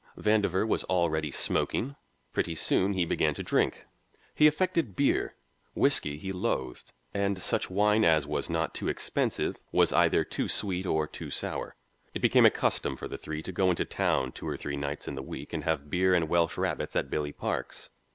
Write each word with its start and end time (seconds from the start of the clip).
Vandover 0.17 0.67
was 0.67 0.83
already 0.85 1.29
smoking; 1.29 1.95
pretty 2.33 2.55
soon 2.55 2.93
he 2.93 3.05
began 3.05 3.35
to 3.35 3.43
drink. 3.43 3.85
He 4.33 4.47
affected 4.47 4.95
beer, 4.95 5.35
whisky 5.75 6.17
he 6.17 6.31
loathed, 6.31 6.91
and 7.13 7.39
such 7.39 7.69
wine 7.69 8.03
as 8.03 8.25
was 8.25 8.49
not 8.49 8.73
too 8.73 8.87
expensive 8.87 9.57
was 9.71 9.93
either 9.93 10.23
too 10.23 10.47
sweet 10.47 10.87
or 10.87 11.05
too 11.05 11.29
sour. 11.29 11.75
It 12.15 12.21
became 12.23 12.47
a 12.47 12.49
custom 12.49 12.95
for 12.95 13.07
the 13.07 13.19
three 13.19 13.43
to 13.43 13.51
go 13.51 13.69
into 13.69 13.85
town 13.85 14.31
two 14.31 14.47
or 14.47 14.57
three 14.57 14.75
nights 14.75 15.07
in 15.07 15.13
the 15.13 15.21
week 15.21 15.53
and 15.53 15.65
have 15.65 15.91
beer 15.91 16.15
and 16.15 16.27
Welsh 16.27 16.57
rabbits 16.57 16.95
at 16.95 17.11
Billy 17.11 17.31
Park's. 17.31 17.91